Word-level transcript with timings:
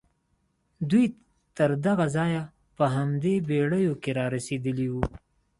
دوی 0.89 1.05
تر 1.57 1.69
دغه 1.85 2.05
ځايه 2.15 2.43
په 2.77 2.85
همدې 2.95 3.35
بېړيو 3.49 3.93
کې 4.01 4.11
را 4.17 4.25
رسېدلي 4.35 4.87
وو. 4.89 5.03